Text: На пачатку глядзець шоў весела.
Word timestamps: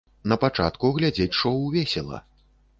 На 0.31 0.37
пачатку 0.43 0.91
глядзець 0.97 1.37
шоў 1.43 1.63
весела. 1.79 2.25